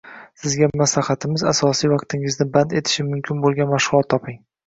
[0.43, 4.43] Sizga maslahatimiz, asosiy vaqtingizni band etishi mumkin bo`lgan mashg`ulot toping